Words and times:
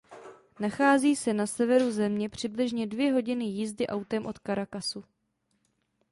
Nachází 0.59 1.15
se 1.15 1.33
na 1.33 1.47
severu 1.47 1.91
země 1.91 2.29
přibližně 2.29 2.87
dvě 2.87 3.13
hodiny 3.13 3.43
jízdy 3.45 3.87
autem 3.87 4.25
od 4.25 4.39
Caracasu. 4.39 5.03